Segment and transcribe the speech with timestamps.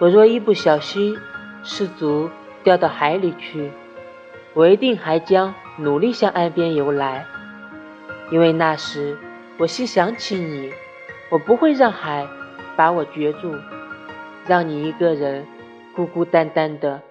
[0.00, 1.18] 我若一不小心
[1.64, 2.30] 失足
[2.62, 3.70] 掉到海里去，
[4.54, 7.26] 我一定还将努力向岸边游来，
[8.30, 9.16] 因为那时
[9.58, 10.70] 我心想起你，
[11.30, 12.26] 我不会让海
[12.76, 13.56] 把我绝住，
[14.46, 15.44] 让你一个人
[15.96, 17.02] 孤孤单单的。